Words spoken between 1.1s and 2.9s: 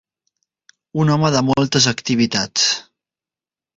home de moltes activitats.